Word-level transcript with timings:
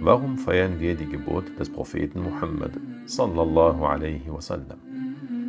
Warum 0.00 0.38
feiern 0.38 0.78
wir 0.78 0.94
die 0.94 1.08
Geburt 1.08 1.58
des 1.58 1.68
Propheten 1.68 2.22
Muhammad 2.22 2.70
sallallahu 3.06 3.84
alaihi 3.84 4.32
wasallam? 4.32 4.78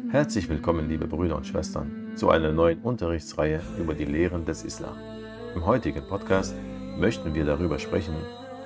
Herzlich 0.10 0.50
willkommen, 0.50 0.90
liebe 0.90 1.05
Brüder 1.05 1.36
und 1.36 1.46
Schwestern, 1.46 2.14
zu 2.16 2.32
einer 2.32 2.52
neuen 2.52 2.82
Unterrichtsreihe 2.82 3.62
über 3.77 3.94
die 3.94 4.05
Lehren 4.05 4.46
des 4.46 4.64
Islam. 4.64 4.98
Im 5.54 5.68
heutigen 5.68 6.02
Podcast 6.08 6.55
möchten 6.98 7.36
wir 7.36 7.46
darüber 7.46 7.77
sprechen, 7.77 8.16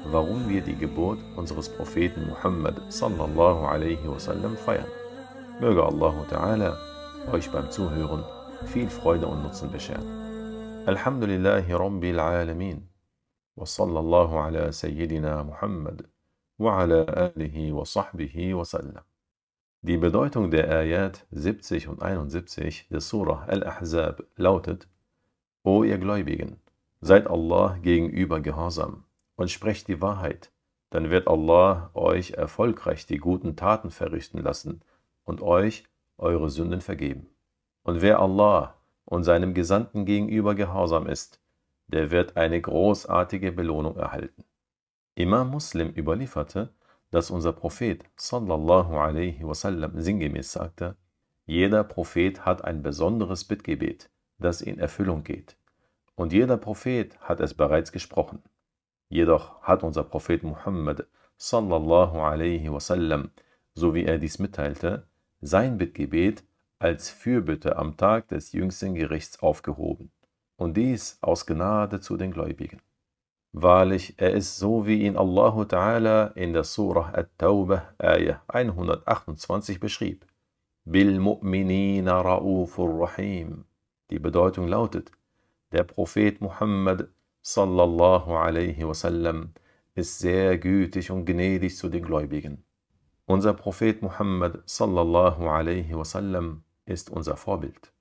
warum 0.09 0.47
wir 0.47 0.61
die 0.61 0.77
Geburt 0.77 1.19
unseres 1.35 1.67
Propheten 1.67 2.29
Muhammad 2.29 2.81
sallallahu 2.87 3.65
alaihi 3.65 4.07
wasallam 4.07 4.55
feiern. 4.55 4.87
Möge 5.59 5.83
Allah 5.83 6.13
Ta'ala 6.29 6.77
euch 7.33 7.51
beim 7.51 7.69
Zuhören 7.69 8.23
viel 8.67 8.87
Freude 8.87 9.27
und 9.27 9.43
Nutzen 9.43 9.69
bescheren. 9.69 10.07
Alhamdulillahi 10.85 11.73
Rabbil 11.73 12.19
Alamin. 12.19 12.92
وصلى 13.56 13.98
الله 13.98 14.40
على 14.40 14.72
سيدنا 14.72 15.42
محمد 15.42 16.06
وعلى 16.58 17.06
آله 17.36 17.72
وصحبه 17.72 18.54
وسلم. 18.54 19.02
Die 19.82 19.96
Bedeutung 19.96 20.50
der 20.50 20.68
Ayat 20.70 21.26
70 21.30 21.88
und 21.88 22.02
71 22.02 22.88
des 22.88 23.08
Surah 23.08 23.44
Al-Ahzab 23.46 24.24
lautet: 24.36 24.88
O 25.62 25.84
ihr 25.84 25.98
Gläubigen, 25.98 26.60
seid 27.00 27.28
Allah 27.28 27.78
gegenüber 27.82 28.40
gehorsam 28.40 29.04
und 29.36 29.50
sprecht 29.50 29.86
die 29.88 30.00
Wahrheit, 30.00 30.50
dann 30.90 31.10
wird 31.10 31.28
Allah 31.28 31.90
euch 31.94 32.32
erfolgreich 32.32 33.06
die 33.06 33.18
guten 33.18 33.54
Taten 33.54 33.90
verrichten 33.90 34.38
lassen 34.38 34.82
und 35.24 35.42
euch 35.42 35.84
eure 36.16 36.50
Sünden 36.50 36.80
vergeben. 36.80 37.28
Und 37.82 38.02
wer 38.02 38.20
Allah 38.20 38.74
und 39.04 39.24
seinem 39.24 39.54
Gesandten 39.54 40.04
gegenüber 40.06 40.54
gehorsam 40.54 41.06
ist, 41.06 41.40
der 41.93 42.09
wird 42.09 42.37
eine 42.37 42.59
großartige 42.59 43.51
Belohnung 43.51 43.97
erhalten. 43.97 44.43
Imam 45.13 45.51
Muslim 45.51 45.93
überlieferte, 45.95 46.73
dass 47.11 47.29
unser 47.29 47.53
Prophet 47.53 48.03
sallallahu 48.15 48.97
alaihi 48.97 49.43
wasallam 49.43 50.01
sinngemäß 50.01 50.53
sagte, 50.53 50.97
jeder 51.45 51.83
Prophet 51.83 52.45
hat 52.45 52.63
ein 52.63 52.81
besonderes 52.81 53.43
Bittgebet, 53.43 54.09
das 54.39 54.61
in 54.61 54.79
Erfüllung 54.79 55.23
geht. 55.23 55.55
Und 56.15 56.33
jeder 56.33 56.57
Prophet 56.57 57.19
hat 57.19 57.39
es 57.39 57.53
bereits 57.53 57.91
gesprochen. 57.91 58.41
Jedoch 59.09 59.61
hat 59.61 59.83
unser 59.83 60.03
Prophet 60.03 60.41
Muhammad 60.41 61.05
sallallahu 61.37 62.17
alaihi 62.17 62.71
wasallam, 62.71 63.29
so 63.75 63.93
wie 63.93 64.05
er 64.05 64.17
dies 64.17 64.39
mitteilte, 64.39 65.07
sein 65.41 65.77
Bittgebet 65.77 66.43
als 66.79 67.11
Fürbitte 67.11 67.75
am 67.75 67.97
Tag 67.97 68.29
des 68.29 68.51
jüngsten 68.51 68.95
Gerichts 68.95 69.39
aufgehoben 69.43 70.11
und 70.63 70.77
dies 70.77 71.17
aus 71.21 71.45
Gnade 71.45 71.99
zu 71.99 72.17
den 72.17 72.31
Gläubigen. 72.31 72.79
Wahrlich, 73.51 74.15
er 74.17 74.31
ist 74.31 74.57
so, 74.57 74.87
wie 74.87 75.03
ihn 75.03 75.15
Allah 75.15 75.55
Ta'ala 75.63 76.33
in 76.35 76.53
der 76.53 76.63
Surah 76.63 77.13
At-Tawbah, 77.13 77.93
Ayah 77.99 78.41
128 78.47 79.79
beschrieb. 79.79 80.25
Bil 80.85 81.19
mu'minina 81.19 82.21
ra'ufur 82.21 83.01
rahim. 83.01 83.65
Die 84.09 84.19
Bedeutung 84.19 84.67
lautet, 84.67 85.11
der 85.71 85.83
Prophet 85.83 86.41
Muhammad 86.41 87.09
sallallahu 87.41 88.31
alaihi 88.31 88.87
wasallam 88.87 89.51
ist 89.95 90.17
sehr 90.17 90.57
gütig 90.57 91.11
und 91.11 91.25
gnädig 91.25 91.77
zu 91.77 91.89
den 91.89 92.03
Gläubigen. 92.03 92.63
Unser 93.25 93.53
Prophet 93.53 94.01
Muhammad 94.01 94.63
sallallahu 94.65 95.47
alaihi 95.47 95.95
wasallam 95.95 96.63
ist 96.85 97.11
unser 97.11 97.37
Vorbild. 97.37 97.92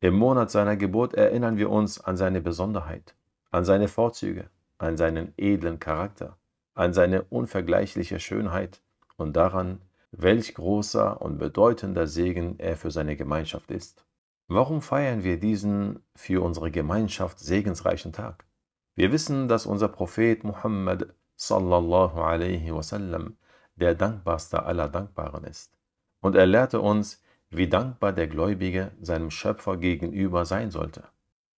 Im 0.00 0.14
Monat 0.14 0.52
seiner 0.52 0.76
Geburt 0.76 1.14
erinnern 1.14 1.56
wir 1.56 1.70
uns 1.70 2.00
an 2.00 2.16
seine 2.16 2.40
Besonderheit, 2.40 3.16
an 3.50 3.64
seine 3.64 3.88
Vorzüge, 3.88 4.48
an 4.78 4.96
seinen 4.96 5.34
edlen 5.36 5.80
Charakter, 5.80 6.38
an 6.74 6.92
seine 6.92 7.24
unvergleichliche 7.24 8.20
Schönheit 8.20 8.80
und 9.16 9.36
daran, 9.36 9.80
welch 10.12 10.54
großer 10.54 11.20
und 11.20 11.38
bedeutender 11.38 12.06
Segen 12.06 12.60
er 12.60 12.76
für 12.76 12.92
seine 12.92 13.16
Gemeinschaft 13.16 13.72
ist. 13.72 14.04
Warum 14.46 14.82
feiern 14.82 15.24
wir 15.24 15.40
diesen 15.40 16.04
für 16.14 16.44
unsere 16.44 16.70
Gemeinschaft 16.70 17.40
segensreichen 17.40 18.12
Tag? 18.12 18.46
Wir 18.94 19.10
wissen, 19.10 19.48
dass 19.48 19.66
unser 19.66 19.88
Prophet 19.88 20.44
Muhammad 20.44 21.12
sallallahu 21.34 22.20
alaihi 22.20 22.72
wasallam 22.72 23.36
der 23.74 23.96
dankbarste 23.96 24.62
aller 24.62 24.88
Dankbaren 24.88 25.42
ist. 25.42 25.76
Und 26.20 26.36
er 26.36 26.46
lehrte 26.46 26.80
uns, 26.80 27.20
wie 27.50 27.68
dankbar 27.68 28.12
der 28.12 28.26
Gläubige 28.26 28.92
seinem 29.00 29.30
Schöpfer 29.30 29.76
gegenüber 29.76 30.44
sein 30.44 30.70
sollte. 30.70 31.04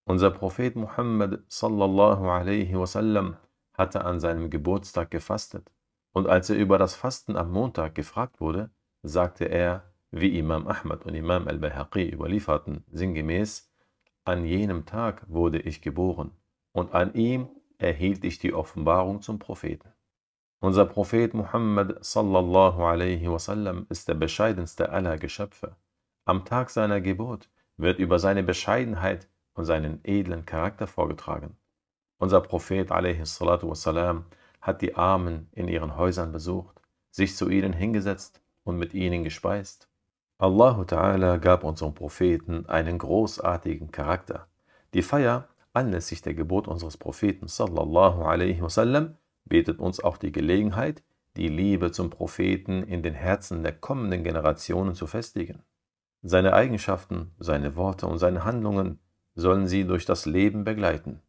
Unser 0.04 0.30
Prophet 0.30 0.76
Muhammad 0.76 1.40
sallallahu 1.48 2.28
alaihi 2.28 2.74
wasallam 2.74 3.36
hatte 3.74 4.04
an 4.04 4.20
seinem 4.20 4.50
Geburtstag 4.50 5.10
gefastet 5.10 5.70
und 6.12 6.26
als 6.26 6.50
er 6.50 6.56
über 6.56 6.78
das 6.78 6.94
Fasten 6.94 7.36
am 7.36 7.50
Montag 7.52 7.94
gefragt 7.94 8.40
wurde, 8.40 8.70
sagte 9.02 9.44
er, 9.44 9.84
wie 10.10 10.38
Imam 10.38 10.66
Ahmad 10.66 11.04
und 11.06 11.14
Imam 11.14 11.46
al-Bahaqi 11.46 12.10
überlieferten, 12.12 12.84
sinngemäß, 12.90 13.70
an 14.24 14.44
jenem 14.44 14.86
Tag 14.86 15.24
wurde 15.28 15.60
ich 15.60 15.80
geboren 15.80 16.32
und 16.72 16.94
an 16.94 17.14
ihm 17.14 17.48
erhielt 17.78 18.24
ich 18.24 18.38
die 18.38 18.52
Offenbarung 18.52 19.22
zum 19.22 19.38
Propheten. 19.38 19.88
Unser 20.62 20.84
Prophet 20.84 21.32
Muhammad 21.32 22.04
sallallahu 22.04 22.82
alaihi 22.82 23.26
wasallam 23.30 23.86
ist 23.88 24.08
der 24.08 24.14
bescheidenste 24.14 24.90
aller 24.90 25.16
Geschöpfe. 25.16 25.74
Am 26.26 26.44
Tag 26.44 26.68
seiner 26.68 27.00
Geburt 27.00 27.48
wird 27.78 27.98
über 27.98 28.18
seine 28.18 28.42
Bescheidenheit 28.42 29.26
und 29.54 29.64
seinen 29.64 30.00
edlen 30.04 30.44
Charakter 30.44 30.86
vorgetragen. 30.86 31.56
Unser 32.18 32.42
Prophet 32.42 32.92
alaihi 32.92 33.24
salatu 33.24 33.70
wasalam 33.70 34.26
hat 34.60 34.82
die 34.82 34.96
Armen 34.96 35.48
in 35.52 35.66
ihren 35.66 35.96
Häusern 35.96 36.30
besucht, 36.30 36.78
sich 37.10 37.36
zu 37.36 37.48
ihnen 37.48 37.72
hingesetzt 37.72 38.42
und 38.62 38.76
mit 38.76 38.92
ihnen 38.92 39.24
gespeist. 39.24 39.88
Allahu 40.36 40.82
Ta'ala 40.82 41.38
gab 41.38 41.64
unserem 41.64 41.94
Propheten 41.94 42.66
einen 42.66 42.98
großartigen 42.98 43.92
Charakter. 43.92 44.46
Die 44.92 45.02
Feier 45.02 45.48
anlässlich 45.72 46.20
der 46.20 46.34
Geburt 46.34 46.68
unseres 46.68 46.98
Propheten 46.98 47.48
sallallahu 47.48 48.24
alaihi 48.24 48.60
wasallam 48.60 49.16
bietet 49.50 49.78
uns 49.78 50.02
auch 50.02 50.16
die 50.16 50.32
Gelegenheit, 50.32 51.02
die 51.36 51.48
Liebe 51.48 51.92
zum 51.92 52.08
Propheten 52.08 52.82
in 52.82 53.02
den 53.02 53.12
Herzen 53.12 53.62
der 53.62 53.72
kommenden 53.72 54.24
Generationen 54.24 54.94
zu 54.94 55.06
festigen. 55.06 55.62
Seine 56.22 56.54
Eigenschaften, 56.54 57.32
seine 57.38 57.76
Worte 57.76 58.06
und 58.06 58.16
seine 58.16 58.44
Handlungen 58.46 58.98
sollen 59.34 59.68
sie 59.68 59.84
durch 59.84 60.06
das 60.06 60.24
Leben 60.24 60.64
begleiten. 60.64 61.20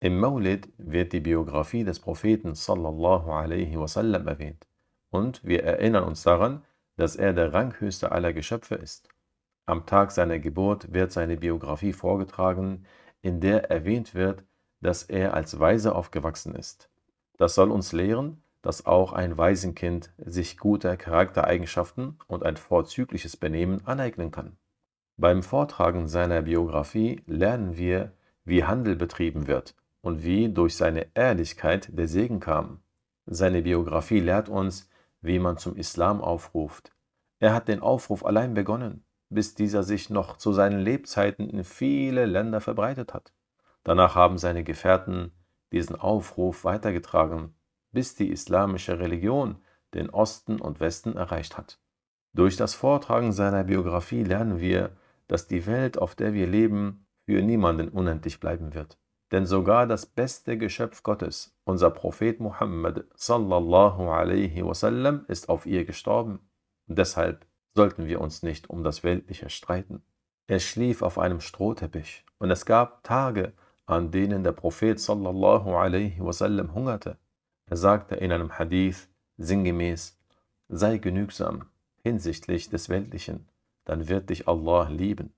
Im 0.00 0.18
Maulid 0.18 0.68
wird 0.78 1.12
die 1.12 1.20
Biografie 1.20 1.84
des 1.84 2.00
Propheten 2.00 2.56
sallallahu 2.56 3.30
alaihi 3.30 3.78
wasallam 3.78 4.26
erwähnt 4.26 4.66
und 5.10 5.42
wir 5.44 5.64
erinnern 5.64 6.04
uns 6.04 6.22
daran, 6.22 6.62
dass 6.96 7.16
er 7.16 7.32
der 7.32 7.52
ranghöchste 7.52 8.12
aller 8.12 8.32
Geschöpfe 8.32 8.74
ist. 8.74 9.08
Am 9.66 9.86
Tag 9.86 10.10
seiner 10.10 10.38
Geburt 10.38 10.92
wird 10.92 11.12
seine 11.12 11.36
Biografie 11.36 11.92
vorgetragen, 11.92 12.84
in 13.20 13.40
der 13.40 13.70
erwähnt 13.70 14.14
wird, 14.14 14.44
dass 14.80 15.02
er 15.02 15.34
als 15.34 15.58
Weise 15.58 15.94
aufgewachsen 15.94 16.54
ist. 16.54 16.90
Das 17.38 17.54
soll 17.54 17.70
uns 17.70 17.92
lehren, 17.92 18.42
dass 18.62 18.84
auch 18.84 19.12
ein 19.12 19.38
Waisenkind 19.38 20.12
sich 20.18 20.58
gute 20.58 20.96
Charaktereigenschaften 20.96 22.18
und 22.26 22.44
ein 22.44 22.56
vorzügliches 22.56 23.36
Benehmen 23.36 23.86
aneignen 23.86 24.30
kann. 24.30 24.58
Beim 25.16 25.42
Vortragen 25.42 26.08
seiner 26.08 26.42
Biografie 26.42 27.22
lernen 27.26 27.76
wir, 27.76 28.12
wie 28.44 28.64
Handel 28.64 28.96
betrieben 28.96 29.46
wird 29.46 29.74
und 30.00 30.22
wie 30.24 30.48
durch 30.48 30.76
seine 30.76 31.06
Ehrlichkeit 31.14 31.88
der 31.96 32.08
Segen 32.08 32.40
kam. 32.40 32.80
Seine 33.26 33.62
Biografie 33.62 34.20
lehrt 34.20 34.48
uns, 34.48 34.88
wie 35.20 35.38
man 35.38 35.58
zum 35.58 35.76
Islam 35.76 36.20
aufruft. 36.20 36.92
Er 37.40 37.54
hat 37.54 37.68
den 37.68 37.80
Aufruf 37.80 38.24
allein 38.24 38.54
begonnen, 38.54 39.04
bis 39.28 39.54
dieser 39.54 39.82
sich 39.82 40.10
noch 40.10 40.36
zu 40.36 40.52
seinen 40.52 40.80
Lebzeiten 40.80 41.48
in 41.48 41.62
viele 41.62 42.26
Länder 42.26 42.60
verbreitet 42.60 43.14
hat. 43.14 43.32
Danach 43.84 44.14
haben 44.14 44.38
seine 44.38 44.64
Gefährten 44.64 45.32
diesen 45.72 45.96
Aufruf 45.96 46.64
weitergetragen, 46.64 47.54
bis 47.92 48.14
die 48.14 48.30
islamische 48.30 48.98
Religion 48.98 49.56
den 49.94 50.10
Osten 50.10 50.60
und 50.60 50.80
Westen 50.80 51.16
erreicht 51.16 51.56
hat. 51.56 51.80
Durch 52.34 52.56
das 52.56 52.74
Vortragen 52.74 53.32
seiner 53.32 53.64
Biografie 53.64 54.22
lernen 54.22 54.60
wir, 54.60 54.96
dass 55.26 55.48
die 55.48 55.66
Welt, 55.66 55.98
auf 55.98 56.14
der 56.14 56.34
wir 56.34 56.46
leben, 56.46 57.06
für 57.26 57.42
niemanden 57.42 57.88
unendlich 57.88 58.40
bleiben 58.40 58.74
wird. 58.74 58.98
Denn 59.30 59.44
sogar 59.44 59.86
das 59.86 60.06
beste 60.06 60.56
Geschöpf 60.56 61.02
Gottes, 61.02 61.54
unser 61.64 61.90
Prophet 61.90 62.40
Muhammad 62.40 63.04
sallallahu 63.14 64.08
alaihi 64.08 64.64
wasallam, 64.64 65.26
ist 65.28 65.50
auf 65.50 65.66
ihr 65.66 65.84
gestorben. 65.84 66.40
Deshalb 66.86 67.46
sollten 67.74 68.06
wir 68.06 68.20
uns 68.22 68.42
nicht 68.42 68.70
um 68.70 68.82
das 68.82 69.04
Weltliche 69.04 69.50
streiten. 69.50 70.02
Er 70.46 70.60
schlief 70.60 71.02
auf 71.02 71.18
einem 71.18 71.40
Strohteppich 71.40 72.24
und 72.38 72.50
es 72.50 72.64
gab 72.64 73.04
Tage, 73.04 73.52
an 73.88 74.10
denen 74.10 74.44
der 74.44 74.52
Prophet 74.52 75.00
sallallahu 75.00 75.74
alaihi 75.74 76.20
wasallam 76.20 76.74
hungerte. 76.74 77.16
Er 77.66 77.76
sagte 77.78 78.16
in 78.16 78.32
einem 78.32 78.58
Hadith 78.58 79.08
sinngemäß, 79.38 80.18
sei 80.68 80.98
genügsam 80.98 81.64
hinsichtlich 82.02 82.68
des 82.68 82.90
Weltlichen, 82.90 83.48
dann 83.86 84.08
wird 84.08 84.28
dich 84.28 84.46
Allah 84.46 84.88
lieben. 84.90 85.32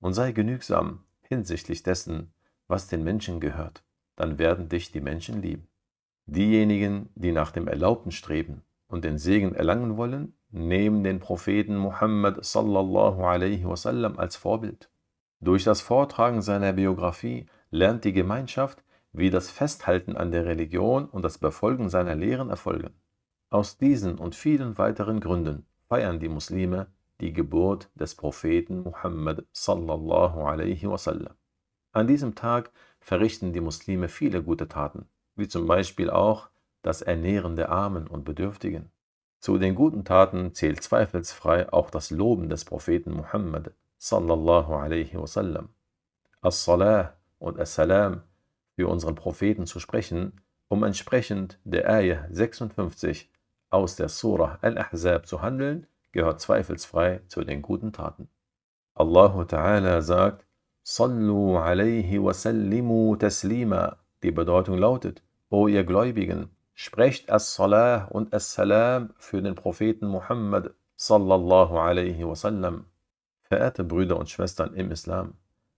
Und 0.00 0.12
sei 0.12 0.32
genügsam 0.32 1.00
hinsichtlich 1.22 1.82
dessen, 1.82 2.34
was 2.68 2.88
den 2.88 3.04
Menschen 3.04 3.40
gehört, 3.40 3.82
dann 4.16 4.38
werden 4.38 4.68
dich 4.68 4.92
die 4.92 5.00
Menschen 5.00 5.40
lieben. 5.40 5.66
Diejenigen, 6.26 7.08
die 7.14 7.32
nach 7.32 7.52
dem 7.52 7.68
Erlaubten 7.68 8.10
streben 8.10 8.62
und 8.86 9.04
den 9.04 9.16
Segen 9.16 9.54
erlangen 9.54 9.96
wollen, 9.96 10.34
nehmen 10.50 11.04
den 11.04 11.20
Propheten 11.20 11.76
Muhammad 11.76 12.44
sallallahu 12.44 13.22
alaihi 13.24 13.64
wasallam 13.64 14.18
als 14.18 14.36
Vorbild. 14.36 14.90
Durch 15.40 15.64
das 15.64 15.80
Vortragen 15.80 16.42
seiner 16.42 16.74
Biografie 16.74 17.46
lernt 17.74 18.04
die 18.04 18.12
Gemeinschaft, 18.12 18.84
wie 19.12 19.30
das 19.30 19.50
Festhalten 19.50 20.16
an 20.16 20.30
der 20.30 20.46
Religion 20.46 21.06
und 21.06 21.22
das 21.22 21.38
Befolgen 21.38 21.88
seiner 21.88 22.14
Lehren 22.14 22.48
erfolgen. 22.48 22.94
Aus 23.50 23.78
diesen 23.78 24.18
und 24.18 24.36
vielen 24.36 24.78
weiteren 24.78 25.18
Gründen 25.18 25.66
feiern 25.88 26.20
die 26.20 26.28
Muslime 26.28 26.86
die 27.20 27.32
Geburt 27.32 27.90
des 27.94 28.14
Propheten 28.14 28.82
Muhammad 28.82 29.44
sallallahu 29.52 30.42
alaihi 30.42 30.88
wasallam. 30.88 31.34
An 31.92 32.06
diesem 32.06 32.34
Tag 32.36 32.70
verrichten 33.00 33.52
die 33.52 33.60
Muslime 33.60 34.08
viele 34.08 34.42
gute 34.42 34.68
Taten 34.68 35.08
wie 35.36 35.48
zum 35.48 35.66
Beispiel 35.66 36.10
auch 36.10 36.48
das 36.82 37.02
Ernähren 37.02 37.56
der 37.56 37.70
Armen 37.70 38.06
und 38.06 38.24
Bedürftigen. 38.24 38.92
Zu 39.40 39.58
den 39.58 39.74
guten 39.74 40.04
Taten 40.04 40.54
zählt 40.54 40.80
zweifelsfrei 40.80 41.72
auch 41.72 41.90
das 41.90 42.10
Loben 42.10 42.48
des 42.48 42.64
Propheten 42.64 43.12
Muhammad 43.12 43.72
sallallahu 43.98 44.74
alaihi 44.74 45.18
wasallam. 45.18 45.70
As-Salah 46.40 47.14
und 47.38 47.58
As-Salam 47.58 48.22
für 48.76 48.88
unseren 48.88 49.14
Propheten 49.14 49.66
zu 49.66 49.80
sprechen, 49.80 50.40
um 50.68 50.82
entsprechend 50.82 51.60
der 51.64 51.88
Ayah 51.88 52.26
56 52.30 53.30
aus 53.70 53.96
der 53.96 54.08
Surah 54.08 54.58
Al-Ahzab 54.62 55.26
zu 55.26 55.42
handeln, 55.42 55.86
gehört 56.12 56.40
zweifelsfrei 56.40 57.22
zu 57.28 57.44
den 57.44 57.60
guten 57.62 57.92
Taten. 57.92 58.28
Allah 58.94 59.42
Ta'ala 59.42 60.00
sagt, 60.00 60.46
Sallu 60.82 61.56
alaihi 61.56 62.22
wasallimu 62.22 63.16
taslima. 63.16 63.98
Die 64.22 64.30
Bedeutung 64.30 64.78
lautet, 64.78 65.22
O 65.50 65.66
ihr 65.66 65.84
Gläubigen, 65.84 66.50
sprecht 66.74 67.30
As-Salah 67.30 68.04
und 68.06 68.32
As-Salam 68.32 69.12
für 69.18 69.42
den 69.42 69.54
Propheten 69.54 70.06
Muhammad 70.06 70.74
sallallahu 70.96 71.76
alaihi 71.78 72.26
wasallam. 72.26 72.86
Verehrte 73.42 73.84
Brüder 73.84 74.16
und 74.18 74.30
Schwestern 74.30 74.74
im 74.74 74.90
Islam, 74.90 75.34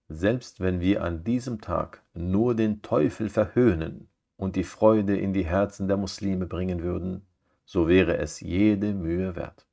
selbst 0.09 0.59
wenn 0.59 0.79
wir 0.79 1.03
an 1.03 1.23
diesem 1.23 1.61
Tag 1.61 2.03
nur 2.13 2.55
den 2.55 2.81
Teufel 2.81 3.29
verhöhnen 3.29 4.09
und 4.37 4.55
die 4.55 4.63
Freude 4.63 5.17
in 5.17 5.33
die 5.33 5.45
Herzen 5.45 5.87
der 5.87 5.97
Muslime 5.97 6.45
bringen 6.45 6.81
würden, 6.81 7.25
so 7.65 7.87
wäre 7.87 8.17
es 8.17 8.39
jede 8.39 8.93
Mühe 8.93 9.35
wert. 9.35 9.67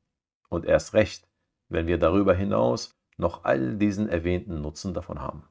Und 0.48 0.64
erst 0.64 0.94
recht, 0.94 1.28
wenn 1.68 1.86
wir 1.86 1.98
darüber 1.98 2.34
hinaus 2.34 2.96
noch 3.16 3.44
all 3.44 3.76
diesen 3.76 4.08
erwähnten 4.08 4.60
Nutzen 4.60 4.94
davon 4.94 5.20
haben. 5.20 5.44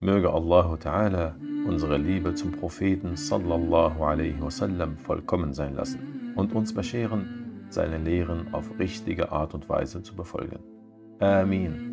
Möge 0.00 0.30
Allah 0.32 0.74
Ta'ala 0.74 1.34
unsere 1.66 1.98
Liebe 1.98 2.34
zum 2.34 2.52
Propheten 2.52 3.16
sallallahu 3.16 4.02
alaihi 4.02 4.40
wasallam 4.40 4.96
vollkommen 4.96 5.52
sein 5.52 5.74
lassen 5.74 6.32
und 6.36 6.54
uns 6.54 6.74
bescheren, 6.74 7.66
seine 7.68 7.98
Lehren 7.98 8.52
auf 8.54 8.78
richtige 8.78 9.30
Art 9.30 9.54
und 9.54 9.68
Weise 9.68 10.02
zu 10.02 10.16
befolgen. 10.16 10.58
Amin. 11.20 11.89